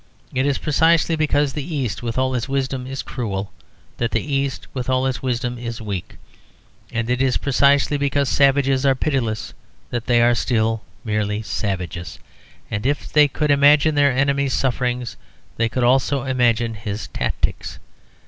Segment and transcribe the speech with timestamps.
[0.33, 3.51] It is precisely because the East, with all its wisdom, is cruel,
[3.97, 6.15] that the East, with all its wisdom, is weak.
[6.91, 9.53] And it is precisely because savages are pitiless
[9.91, 12.17] that they are still merely savages.
[12.71, 15.17] If they could imagine their enemy's sufferings
[15.57, 17.77] they could also imagine his tactics.